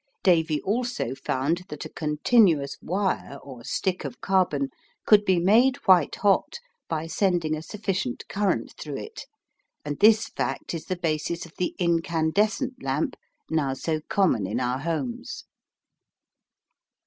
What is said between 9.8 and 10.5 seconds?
and this